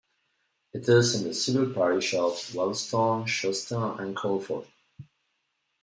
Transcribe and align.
It 0.73 0.89
is 0.89 1.13
in 1.13 1.27
the 1.27 1.33
civil 1.35 1.71
parish 1.71 2.15
of 2.15 2.31
Wyboston, 2.55 3.25
Chawston 3.25 3.99
and 3.99 4.17
Coleford. 4.17 4.65